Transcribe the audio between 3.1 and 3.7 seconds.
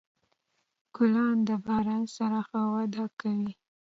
کوي.